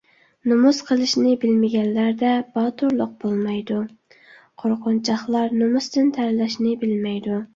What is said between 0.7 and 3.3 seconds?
قىلىشنى بىلمىگەنلەردە باتۇرلۇق